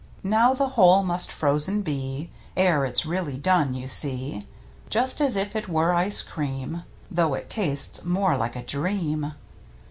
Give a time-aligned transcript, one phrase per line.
[0.23, 2.31] Now the whole must frozen be.
[2.57, 4.47] Ere it's really done, you see,
[4.89, 9.33] Just as if it were ice cream (Though it tastes more like a dream!)